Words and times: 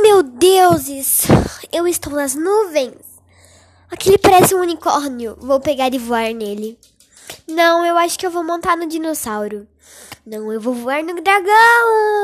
Oh 0.00 0.02
meu 0.02 0.22
deuses! 0.22 1.26
Eu 1.70 1.86
estou 1.86 2.14
nas 2.14 2.34
nuvens! 2.34 2.94
Aquele 3.90 4.16
parece 4.16 4.54
um 4.54 4.62
unicórnio. 4.62 5.36
Vou 5.38 5.60
pegar 5.60 5.92
e 5.92 5.98
voar 5.98 6.32
nele. 6.32 6.78
Não, 7.46 7.84
eu 7.84 7.98
acho 7.98 8.18
que 8.18 8.24
eu 8.24 8.30
vou 8.30 8.42
montar 8.42 8.78
no 8.78 8.88
dinossauro. 8.88 9.68
Não, 10.24 10.50
eu 10.50 10.58
vou 10.58 10.72
voar 10.72 11.04
no 11.04 11.20
dragão! 11.20 12.19